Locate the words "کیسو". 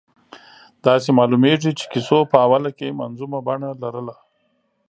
1.93-2.17